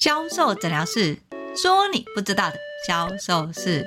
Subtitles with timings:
[0.00, 1.18] 销售诊疗室
[1.54, 2.56] 说你不知道的
[2.88, 3.86] 销售事。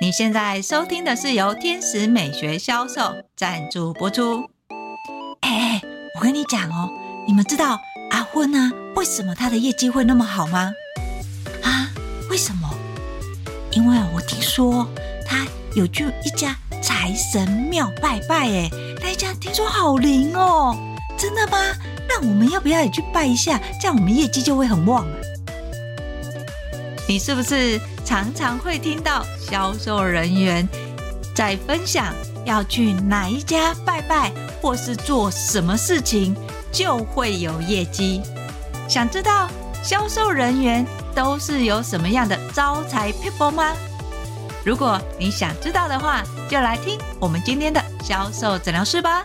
[0.00, 4.50] 你现在收听的是由天使美学销售赞助播出。
[5.42, 5.82] 哎哎，
[6.16, 6.90] 我跟你讲哦，
[7.24, 7.78] 你们知道
[8.10, 10.72] 阿昏呢，为什么他的业绩会那么好吗？
[11.62, 11.88] 啊，
[12.28, 12.68] 为什么？
[13.70, 14.88] 因为我听说
[15.24, 15.46] 他
[15.76, 18.68] 有去一家财神庙拜拜，哎，
[19.00, 20.76] 那一家听说好灵哦，
[21.16, 21.58] 真的吗？
[22.08, 23.60] 那我们要不要也去拜一下？
[23.80, 25.06] 这样我们业绩就会很旺。
[27.08, 30.68] 你是不是常常会听到销售人员
[31.34, 32.12] 在分享
[32.44, 36.36] 要去哪一家拜拜，或是做什么事情
[36.70, 38.20] 就会有业绩？
[38.86, 39.48] 想知道
[39.82, 43.72] 销售人员都是有什么样的招财 people 吗？
[44.62, 49.24] 如果你想知道的话，就来听我们今天的销售诊疗室吧。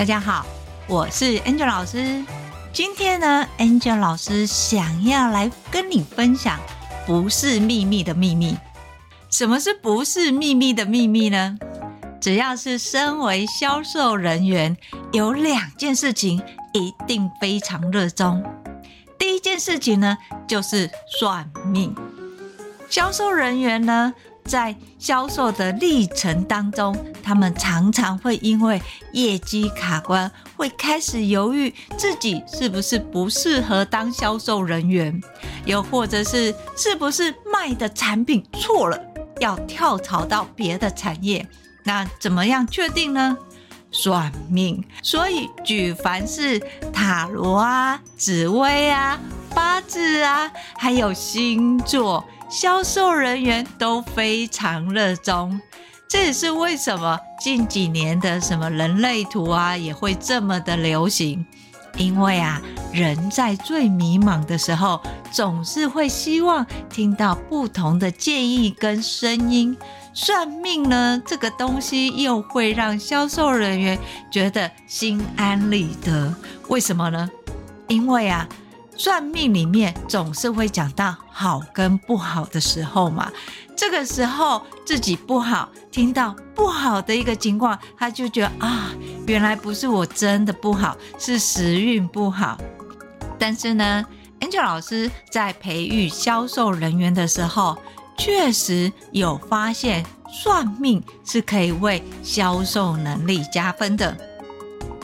[0.00, 0.46] 大家好，
[0.86, 2.24] 我是 Angel 老师。
[2.72, 6.58] 今天呢，Angel 老师想要来跟你分享
[7.06, 8.56] 不是秘密的秘密。
[9.28, 11.58] 什么是不是秘密的秘密呢？
[12.18, 14.74] 只要是身为销售人员，
[15.12, 18.42] 有两件事情一定非常热衷。
[19.18, 20.16] 第一件事情呢，
[20.48, 20.90] 就是
[21.20, 21.94] 算命。
[22.88, 24.14] 销售人员呢，
[24.50, 35.22] 在销售的历程当中，他们常常会因为业绩卡关，会开始犹豫自己是不是不适合当销售人员，
[35.66, 39.00] 又或者是是不是卖的产品错了，
[39.38, 41.46] 要跳槽到别的产业。
[41.84, 43.38] 那怎么样确定呢？
[43.92, 44.82] 算命。
[45.00, 46.58] 所以举凡是
[46.92, 49.16] 塔罗啊、紫微啊、
[49.54, 52.24] 八字啊，还有星座。
[52.50, 55.60] 销售人员都非常热衷，
[56.08, 61.46] 这也是为什么近几年的什么人类图啊也会这么的流行。
[61.96, 62.60] 因为啊，
[62.92, 65.00] 人在最迷茫的时候，
[65.30, 69.76] 总是会希望听到不同的建议跟声音。
[70.12, 73.96] 算命呢，这个东西又会让销售人员
[74.28, 76.34] 觉得心安理得。
[76.66, 77.30] 为什么呢？
[77.86, 78.48] 因为啊。
[79.00, 83.32] 算命里面总是会讲到好跟不好的时候嘛，
[83.74, 88.90] 这个时候自己不好，听到不好的一个情况，他就觉得啊，
[89.26, 92.58] 原来不是我真的不好，是时运不好。
[93.38, 94.04] 但是呢
[94.40, 97.78] ，Angel 老师在培育销售人员的时候，
[98.18, 104.14] 确实有发现算命是可以为销售能力加分的。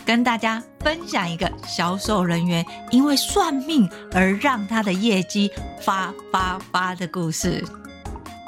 [0.06, 5.50] 跟大家分享一个销售人员因为算命而让他的业绩
[5.80, 7.62] 发发发的故事。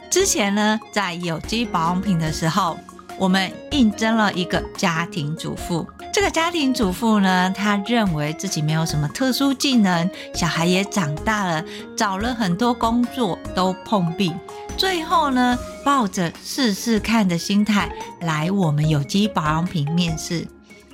[0.08, 2.78] 之前呢，在有机保养品的时候，
[3.18, 5.84] 我们应征了一个家庭主妇。
[6.12, 11.64] 这个家庭主妇呢，她认为自己没有什么特殊技能，小孩也长大了，
[11.96, 14.32] 找了很多工作都碰壁。
[14.76, 17.90] 最后呢，抱着试试看的心态
[18.20, 20.46] 来我们有机保养品面试。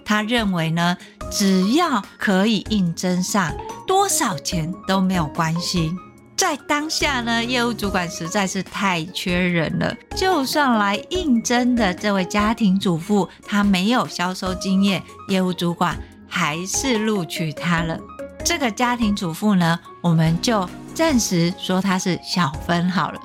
[0.04, 0.96] 他认为呢，
[1.30, 3.52] 只要可以应征上，
[3.86, 5.92] 多少钱都没有关系。
[6.36, 15.96] 在当下呢，业务主管实在是太缺人了，就算来应征的这位家庭主妇，她没有销售经验，业务主管
[16.28, 17.98] 还是录取她了。
[18.44, 23.20] 这个家庭主妇呢，我们就暂时说她是小芬好了。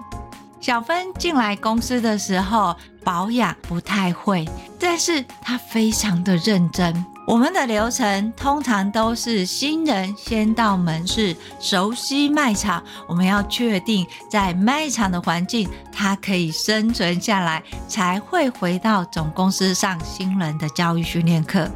[0.60, 4.48] 小芬进来公司的时候，保养不太会，
[4.78, 7.06] 但是她非常的认真。
[7.26, 21.70] 我们的流程通常都是新人先到门市熟悉卖场，我们要确定在卖场的环境，他可以生存下来，才会回到总公司上新人的教育训练课。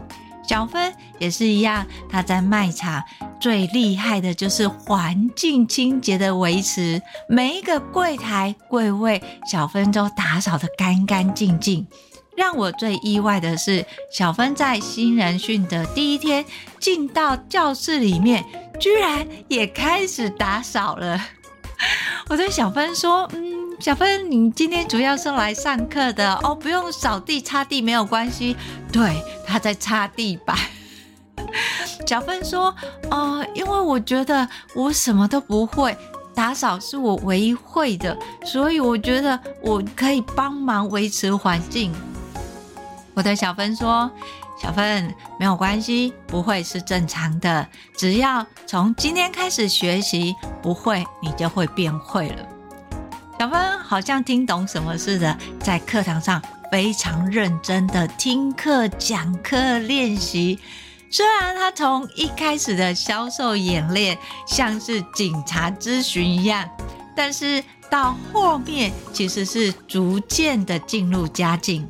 [0.47, 3.03] 小芬也是一样，她在卖场
[3.39, 11.87] 最厉害的就是环境清洁的维持，每一个柜台柜位，小芬都打扫得干干净净。
[12.35, 16.43] 让我最意外的是，小芬在新人训的第一天
[16.79, 18.43] 进到教室里面，
[18.79, 21.21] 居然也开始打扫了。
[22.29, 28.55] 我对小芬说：“嗯。”小芬，你今天主要是来上课的哦，不用扫地擦地没有关系。
[28.93, 30.57] 对，他在擦地板。
[32.07, 32.73] 小芬说
[33.11, 35.97] ：“哦、呃，因为我觉得我什么都不会，
[36.33, 41.91] 打扫是我唯一会的，所以我觉得我可以帮忙维持环境。”
[43.15, 44.09] 我对小芬说
[44.63, 47.67] ：“小芬，没有关系，不会是正常的。
[47.97, 52.47] 只要从今天开始学习，不会你就会变会了。
[53.37, 60.57] 小芬好像听懂什么似的，在课堂上非常认真的听课、讲课、练习。
[61.09, 64.17] 虽然他从一开始的销售演练
[64.47, 66.65] 像是警察咨询一样，
[67.13, 71.85] 但是到后面其实是逐渐的进入佳境。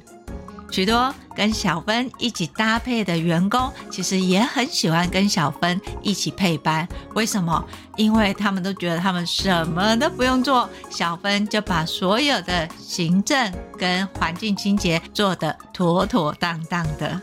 [0.73, 6.87] 许多跟小芬一起搭配的员工，其实也很喜欢跟小芬一起配班。
[7.13, 7.63] 为什么？
[7.95, 17.21] 因为他们都觉得他们什么都不用做，小芬就把所有的行政跟环境清洁做得妥妥当当的。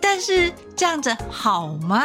[0.00, 2.02] 但是这样子好吗？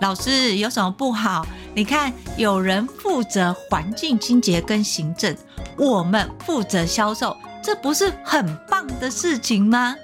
[0.00, 1.46] 老师有什么不好？
[1.74, 5.36] 你看，有人负责环境清洁跟行政，
[5.76, 7.36] 我们负责销售。
[7.62, 9.94] 这不是很棒的事情吗？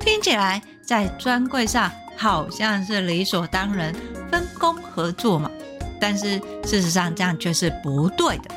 [0.00, 3.92] 听起来在专柜上好像是理所当然，
[4.30, 5.50] 分工合作嘛。
[6.00, 8.54] 但是事实上这样却是不对的。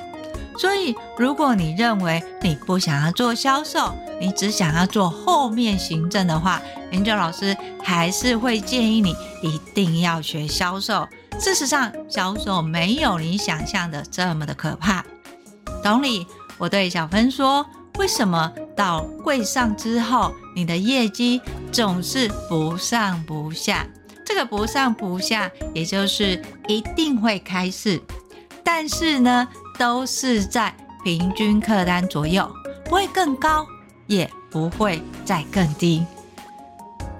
[0.58, 6.62] 所以，如果你认为你不想要做销售，你只想要做后面行政的话
[6.92, 11.08] 研究老师还是会建议你一定要学销售。
[11.40, 15.04] 事实上，销售没有你想象的这么的可怕。
[15.82, 16.28] 同理，
[16.58, 17.66] 我对小芬说。
[18.00, 23.86] 为什么到柜上之后，你的业绩总是不上不下？
[24.26, 28.02] 这个不上不下，也就是一定会开市，
[28.64, 29.46] 但是呢，
[29.78, 30.74] 都是在
[31.04, 32.50] 平均客单左右，
[32.86, 33.68] 不会更高，
[34.08, 36.06] 也不会再更低。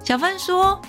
[0.02, 0.82] 小芬说：“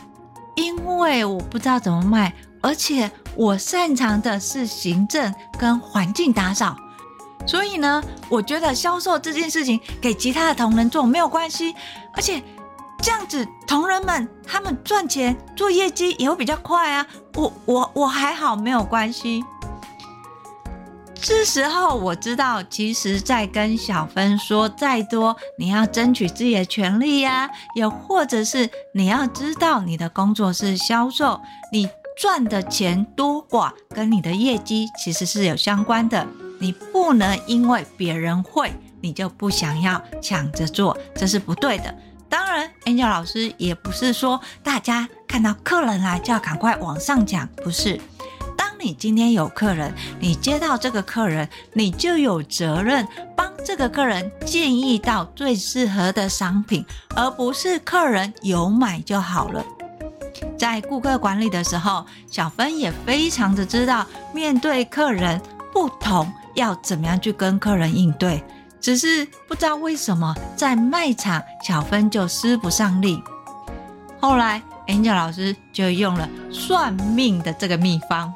[0.55, 6.77] 因为我不知道怎么卖，而且我擅长的是行政跟环境打扫。”
[7.47, 11.75] 所以呢，我觉得销售这件事情给其他的同仁做没有关系，
[12.15, 12.43] 而且
[13.03, 17.07] 这样子同仁们他们赚钱做业绩也会比较快啊。
[17.35, 19.43] 我我我还好，没有关系。
[21.23, 31.41] 这时候我知道，其实在跟小芬说再多，你要争取自己的权利呀、啊，又或者是你要知道你的工作是销售，
[31.73, 36.27] 你赚的钱多寡跟你的业绩其实是有相关的。
[36.61, 41.93] 你不能因为别人会，你就不想要抢着做，这是不对的。
[42.29, 48.01] 当然，Angel 老师也不是说大家看到客人来就要赶快往上抢，不是。
[48.57, 56.85] 当你今天有客人，你接到这个客人，你就有责任帮这个客人建议到最适合的商品，
[57.17, 59.65] 而不是客人有买就好了。
[60.57, 65.41] 在顾客管理的时候，小芬也非常的知道面对客人
[65.73, 66.31] 不同。
[66.55, 68.43] 要怎么样去跟客人应对？
[68.81, 73.23] 只是不知道为什么在卖场，小芬就使不上力。
[74.19, 78.33] 后来，Angel 老师就用了算命的这个秘方。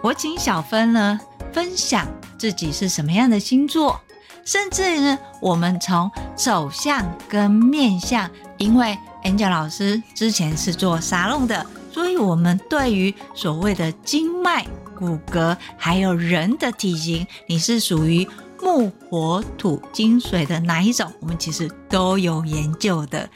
[0.00, 1.18] 我请小芬呢
[1.52, 2.06] 分享
[2.38, 4.00] 自己是什么样的星座，
[4.44, 14.64] 甚至呢，我们从手相跟面相，因为 Angel 老师之前是做沙龙的，所以我们对于所谓的经脉。
[15.00, 18.28] 骨骼还有人的体型，你是属于
[18.62, 21.10] 木、火、土、金、水的哪一种？
[21.20, 23.26] 我们其实都有研究的。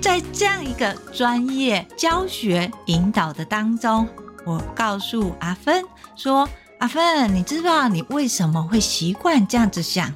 [0.00, 4.08] 在这样一个专业教学引导的当中，
[4.44, 5.84] 我告诉阿芬
[6.16, 6.48] 说
[6.80, 10.12] ：“阿芬，你知道你为什么会习惯这样子想？”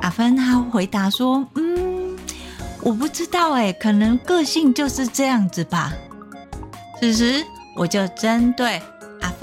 [0.00, 2.16] 阿芬他回答说：“嗯，
[2.80, 5.92] 我不知道诶，可能个性就是这样子吧。”
[7.00, 8.80] 此时我就针对。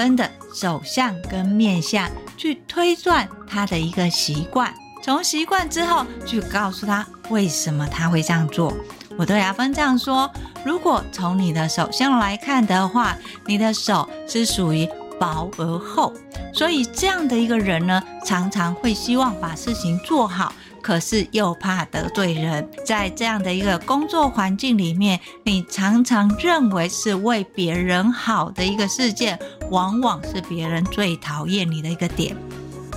[0.02, 8.76] 阿芬的手相跟面相去推断他的一个习惯，从习惯之后去告诉他为什么他会这样做。
[9.16, 10.28] 我对阿芬这样说：
[10.66, 13.16] 如果从你的手相来看的话，
[13.46, 14.90] 你的手是属于
[15.20, 16.12] 薄而厚，
[16.52, 20.52] 所以这样的一个人呢，常常会希望把事情做好。
[20.82, 29.38] 可是又怕得罪人，在这样的一个工作环境里面，你常常认为是为别人好的一个事件，
[29.72, 32.38] 往往是别人最讨厌你的一个点。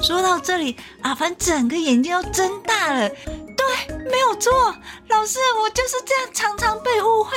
[0.03, 3.09] 说到这里，阿芬整个眼睛都睁大了。
[3.09, 4.53] 对，没有错，
[5.09, 7.31] 老师，我就是这样，常常被误会。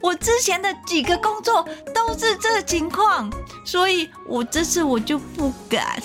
[0.00, 3.28] 我之前的几个工作都是这情况，
[3.64, 6.00] 所以我这次我就不敢。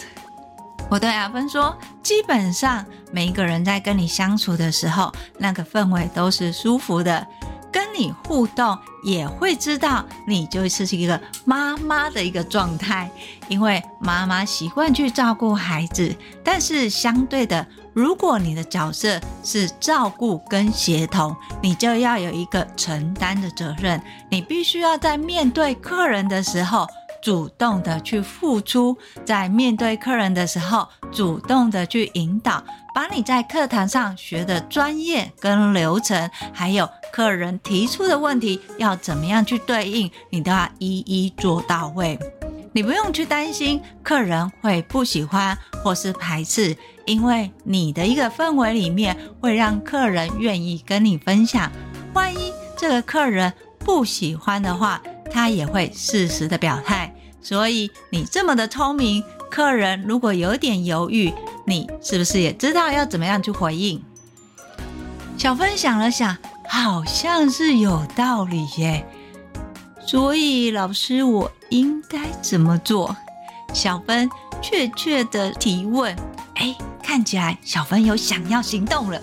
[0.89, 7.27] 我对阿芬说：“基本上每一个人在跟你相处的时候，那个氛围都是舒服的。
[7.78, 13.08] 跟你互动，也会知道你就是一个妈妈的一个状态，
[13.48, 26.88] 因为妈妈习惯去照顾孩子，但是相对的，如果你的角色是照顾跟协同，你就要有一个承担的责任，你必须要在面对客人的时候，
[27.22, 32.64] 主动的去付出，在面对客人的时候，主动的去引导，
[32.98, 42.18] 把你在课堂上学的专业跟流程，还有客人提出的问题要怎么样去对应，你都要一一做到位。
[42.74, 46.75] 你不用去担心客人会不喜欢或是排斥。
[47.06, 51.72] 因为你的一个氛围里面会让客人愿意跟你分享，
[52.16, 55.00] 万一这个客人不喜欢的话，
[55.30, 57.13] 他也会适时的表态。
[57.44, 61.32] 所以你这么的聪明，客人如果有点犹豫，
[61.68, 64.02] 你是不是也知道要怎么样去回应？
[65.38, 66.38] 小芬想了想，
[66.70, 69.06] 好像是有道理耶。
[70.00, 73.14] 所以老师，我应该怎么做？
[73.74, 74.30] 小芬
[74.62, 76.16] 确切的提问，
[76.56, 76.76] 哎。
[77.04, 79.18] 看起来小芬有想要行动了。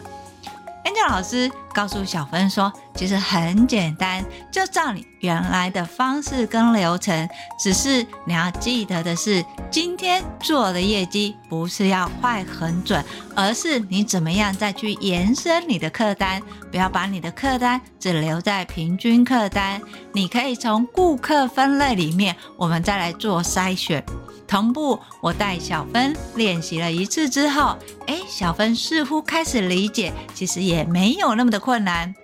[0.86, 19.80] Angel 老师告诉小芬说：“其实很简单，就照你原来的方式跟流程，只是你要记得的是，今天做的业绩不是要快很准，而是你怎么样再去延伸你的客单，不要把你的客单只留在平均客单。
[20.12, 24.04] 你可以从顾客分类里面，我们再来做筛选。”
[24.46, 32.14] 同步，我带小芬练习了一次之后，哎，小芬似乎开始理解，其实也没有那么的困难。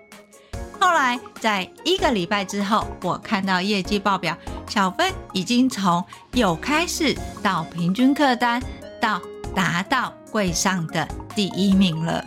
[0.80, 8.62] 后来在一个礼拜之后，我看到业绩报表，小芬已经从有开始到平均客单，
[8.98, 9.20] 到
[9.54, 12.24] 达到柜上的第一名了。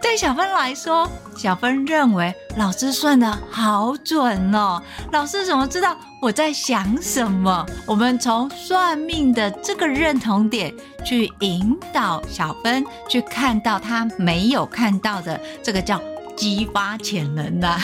[0.00, 4.80] 对小芬来说，小芬认为老师算得好准哦。
[5.10, 7.66] 老师怎么知道我在想什么？
[7.86, 10.72] 我们从算命的这个认同点
[11.04, 16.00] 去引导小芬去看到他没有看到的，这个叫
[16.36, 17.76] 激发潜能的。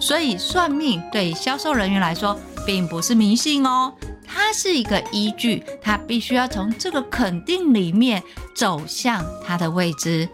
[0.00, 3.92] 所以算命对销售人员来说，并不是迷信哦。
[4.32, 8.22] 它是一个依据，它必须要从这个肯定里面
[8.54, 10.28] 走向它的未知。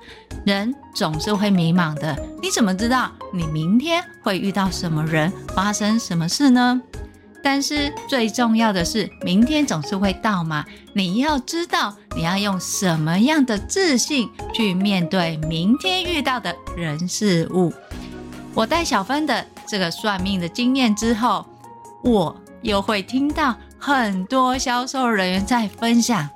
[0.44, 6.80] 人总是会迷茫的，你怎么知道你明天会遇到什么人，发生什么事呢？
[7.48, 10.64] 但是最重要的是，明天总是会到嘛。
[10.94, 17.72] 你要知道，你要用什么样的自信去面对明天遇到的人事物。
[18.52, 21.46] 我带小芬的这个算命的经验之后，
[22.02, 23.54] 我又会听到。
[23.78, 26.28] 很多销售人员在分享，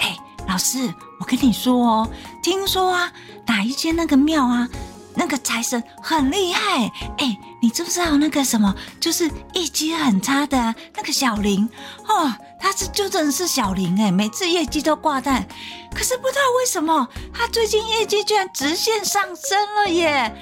[0.00, 0.14] 哎，
[0.46, 2.10] 老师，我跟你说哦，
[2.42, 3.10] 听说啊，
[3.46, 4.68] 哪一间那个庙啊，
[5.14, 11.68] 那个财神很厉害，哎，你知不知道那个什么，就是业绩很差的，那个小林？
[12.06, 15.46] 哦，他是就真的是小林哎，每次业绩都挂蛋，
[15.94, 20.34] 可是不知道为什么，他最近业绩居然直线上升了耶，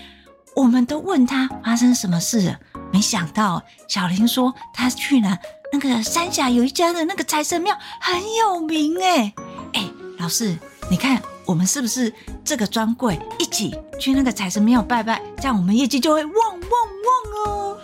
[0.55, 2.59] 我们都问他发生什么事了，
[2.93, 5.37] 没想到小林说他去了。
[5.71, 9.35] 那个三峡有一家的那个财神庙很有名哎
[9.75, 9.85] 哎，
[10.19, 10.59] 老师，
[10.91, 12.13] 你看我们是不是
[12.45, 17.79] 这个专柜一起去那个财神庙拜拜，这样我们业绩就会旺旺旺哦。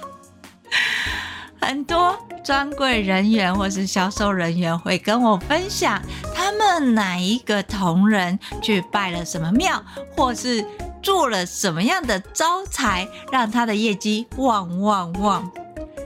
[1.62, 5.99] 很多专柜人员或是销售人员会跟我分享，
[6.35, 9.83] 他们哪一个同仁去拜了什么庙，
[10.14, 10.62] 或是
[11.02, 15.50] 做了什么样的招财，让他的业绩旺旺旺。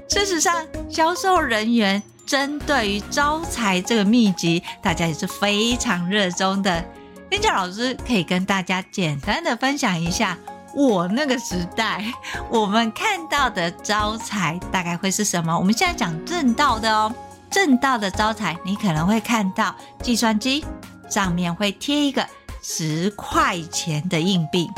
[0.08, 6.84] 事实上，销售人员针对于招财这个秘籍，大家也是非常热衷的。
[7.28, 10.36] 边角老师可以跟大家简单的分享一下，
[10.74, 12.04] 我那个时代
[12.50, 15.56] 我们看到的招财大概会是什么？
[15.56, 17.12] 我们现在讲正道的哦，
[17.50, 20.64] 正道的招财，你可能会看到计算机
[21.10, 22.26] 上面会贴一个
[22.62, 24.70] 十块钱的硬币。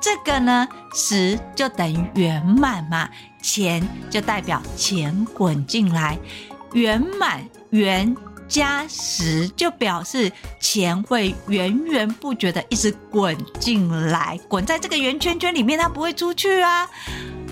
[0.00, 3.08] 这个呢，十就等于圆满嘛，
[3.42, 6.16] 钱就代表钱滚进来，
[6.72, 8.14] 圆满圆
[8.48, 16.88] 加十就表示钱会源源不绝的一直滚进来，滚在这个圆圈圈里面，它不会出去啊。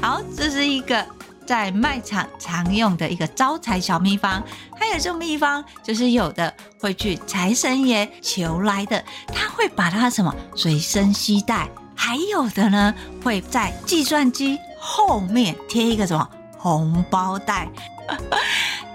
[0.00, 1.06] 好，这是一个
[1.46, 4.42] 在卖场常用的一个招财小秘方，
[4.78, 11.68] 还有这种秘方就是有的会去财神爷求来的，他会把它什么随身携带。
[11.94, 17.68] 还有的呢，会在计算机后面贴一个什么红包袋，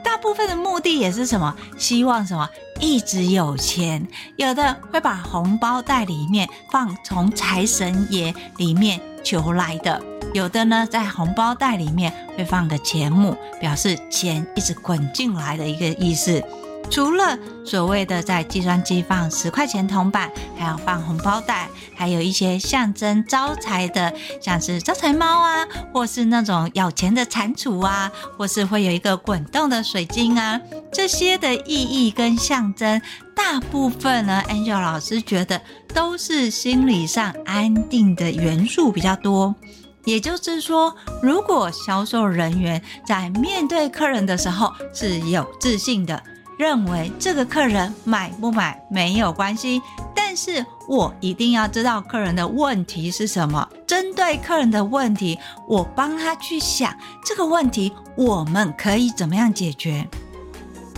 [0.03, 1.55] 大部分的目的也是什么？
[1.77, 4.07] 希望什么一直有钱。
[4.35, 10.01] 有的会把红包袋里面放从财神爷里面求来的，
[10.33, 16.43] 有的呢，在红包袋里面会放个钱目，表示钱一直滚进来的一个意思。
[16.91, 30.59] 除了所谓的在计算机放十块钱铜板，还要放红包袋，还有一些象征招财的，像是招财猫啊，或是那种咬钱的蟾蜍啊，或是会有一个滚动的水晶啊，
[30.91, 33.01] 这些的意义跟象征，
[33.33, 35.61] 大部分呢，Angel 老师觉得
[35.93, 39.55] 都是心理上安定的元素比较多。
[40.03, 46.21] 也就是说，如果销售人员在面对客人的时候是有自信的。
[46.61, 49.81] 认为这个客人买不买没有关系，
[50.15, 53.67] 但是我一定要知道客人的问题是什么。
[53.87, 60.07] 针对客人的问题，我帮他去想这个问题，我们可以怎么样解决？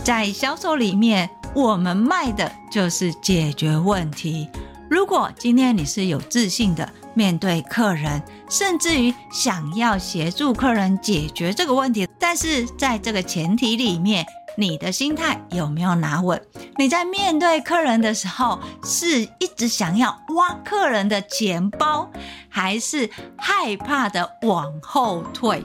[0.04, 4.46] 在销售里面，我们卖的就是解决问题。
[4.90, 14.26] 如果今天你是有自信的面对客人，甚至于想要协助客人解决这个问题，但是在这个前提里面。
[14.56, 16.40] 你的心态有没有拿稳？
[16.76, 22.10] 你在面对客人的时候，是一直想要挖客人的钱包，
[22.48, 25.64] 还是害怕的往后退？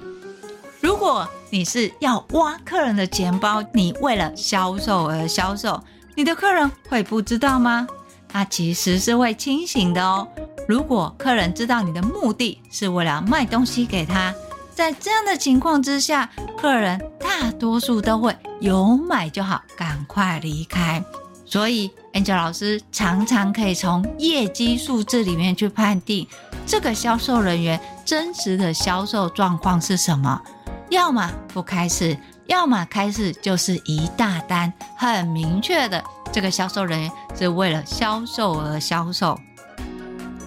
[0.82, 5.84] 如果你是要挖客人的钱包，你为了销售而销售，
[6.16, 7.88] 你的客人会不知道吗？
[8.28, 10.28] 他其实是会清醒的哦。
[10.68, 14.34] 如果客人知道你的目的是为了卖东西给他。
[14.80, 21.04] 在这样的情况之下，客人大多数都会有买就好，赶快离开。
[21.44, 26.26] 所以，Angel 老师常常可以从业绩数字里面去判定
[26.66, 30.42] 这个销售人员真实的销售状况是什么。
[30.90, 32.18] 要么不开市，
[32.48, 39.38] 要么开市就是一大单，很明确的，这个销售人员是为了销售而销售。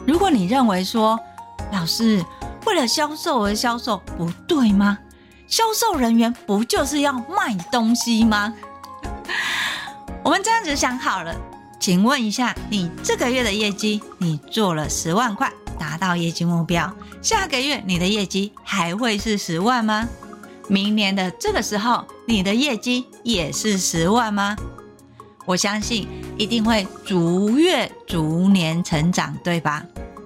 [0.07, 1.21] 如果你认为说，
[1.71, 2.25] 老师，
[2.67, 4.99] 为了销售而销售，不对吗？
[5.49, 8.55] 销售人员不就是要卖东西吗？
[10.25, 11.35] 我们这样子想好了，
[11.81, 16.91] 请问一下，你这个月的业绩，你做了十万块，达到业绩目标，
[17.21, 20.09] 下个月你的业绩还会是十万吗？
[20.69, 24.57] 明年的这个时候，你的业绩也是十万吗？
[25.45, 29.85] 我相信一定会逐月逐年成长，对吧？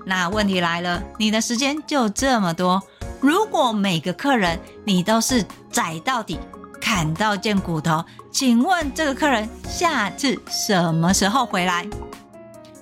[0.09, 2.81] 那问题来了，你的时间就这么多，
[3.21, 6.39] 如果每个客人你都是宰到底、
[6.81, 11.85] 砍到见骨头，请问这个客人下次什么时候回来？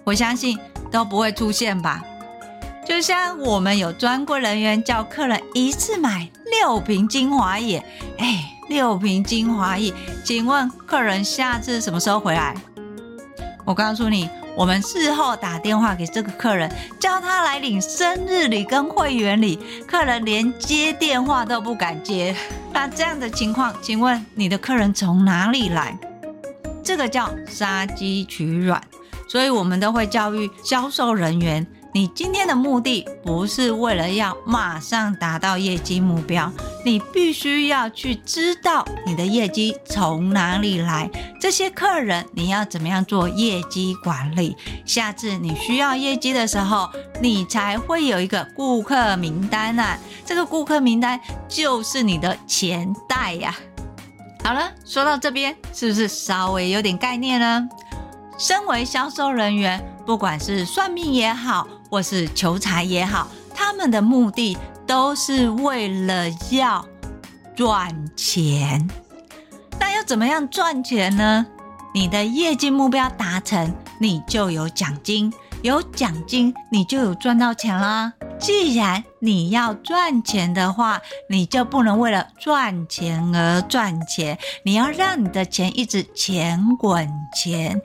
[0.04, 0.58] 我相信
[0.90, 2.02] 都不会出现吧。
[2.86, 7.82] 就像我们有专柜人员叫客人一次买六瓶精华液，
[8.18, 12.54] 哎，六瓶精华液，请问客人下次什么时候回来？
[13.64, 14.28] 我告诉你。
[14.56, 22.34] 我们事后打电话给这个客人，叫他来领生日礼跟会员礼，客人连接电话都不敢接。
[22.72, 25.98] 那这样的情况，请问你的客人从哪里来？
[26.84, 28.80] 这个叫杀鸡取卵，
[29.28, 31.66] 所以我们都会教育销售人员。
[31.94, 36.50] 你今天的目的不是为了要马上达到业绩目标，
[36.84, 41.08] 你必须要去知道你的业绩从哪里来。
[41.40, 44.56] 这些客人你要怎么样做业绩管理？
[44.84, 49.96] 下次你需要业绩的时候，你才会有一个顾客名单啊。
[50.26, 53.54] 这个顾客名单就是你的钱袋呀。
[54.42, 57.68] 好了，说到这边，是不是稍微有点概念呢？
[58.36, 66.84] 身为销售人员，不管是算命也好，或是求财也好，他们的目的都是为了要
[67.54, 68.90] 赚钱。
[69.78, 71.46] 那要怎么样赚钱呢？
[71.94, 78.12] 你的业绩目标达成，你就有奖金，有奖金，你就有赚到钱啦。
[78.40, 87.80] 既然你要赚钱的话，你就不能为了赚钱而赚钱，你要让你的钱一直钱滚钱。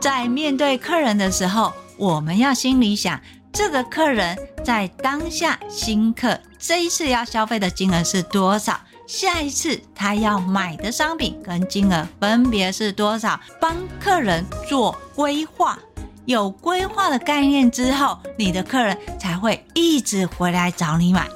[0.00, 3.20] 在面对客人的时候，我们要心里想，
[3.52, 8.80] 这个客人在当下新客这一次要消费的金额是多少？
[9.06, 13.38] 下一次他要买的商品跟金额分别是多少？
[13.60, 15.78] 帮客人做规划。
[16.26, 21.28] 有规划的概念之后，你的客人才会一直回来找你买。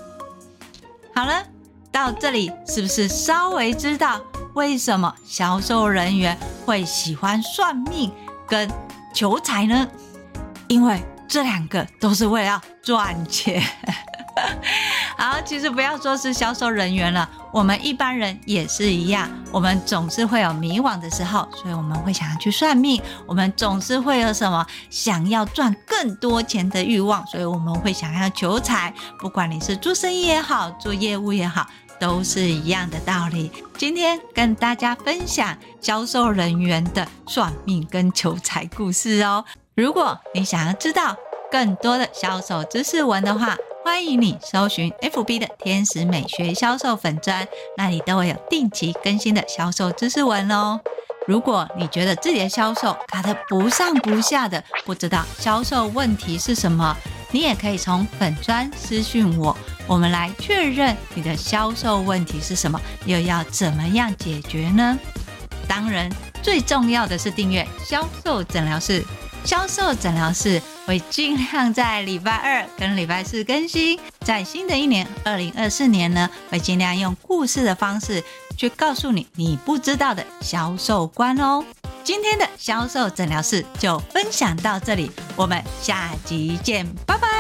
[1.14, 1.44] 好了，
[1.90, 4.20] 到这里是不是稍微知道
[4.55, 8.12] 为什么销售人员会喜欢算命
[8.46, 8.70] 跟
[9.12, 9.88] 求财呢？
[10.68, 13.62] 因为这两个都是为了赚钱。
[15.16, 28.92] 好，其实不要说是销售人员了，我们一般人也是一样，我们总是会有迷惘的时候，所以我们会想要去算命，我们总是会有什么想要赚更多钱的欲望，所以我们会想要求财。
[29.20, 31.66] 不管你是做生意也好，做业务也好。
[32.00, 33.50] 都是一样的道理。
[33.78, 39.44] 今天跟大家分享销售人员的算命跟求财故事哦。
[39.74, 41.16] 如果你想要知道
[41.50, 47.44] 更多的销售知识文的话，欢迎你搜寻 FB 的天使美学销售粉砖，
[47.76, 50.80] 那里都会有定期更新的销售知识文哦。
[51.26, 56.96] 如果你觉得自己的销售卡得不上不下的，不知道销售问题是什么，
[57.32, 59.56] 你也可以从粉砖私讯我。
[59.88, 64.96] 我们来确认你的销售问题是什么，又要怎么样解决呢？
[65.66, 66.08] 当然，
[66.44, 69.04] 最重要的是订阅销售诊疗室。
[69.44, 73.98] 销售诊疗室会尽量在礼拜二跟礼拜四更新。
[74.20, 78.24] 在新的一年，二零二四年呢，会尽量用故事的方式
[78.57, 81.62] 去告诉你你不知道的销售观哦。
[82.02, 87.34] 今天的销售诊疗室就分享到这里，我们下集见，拜拜。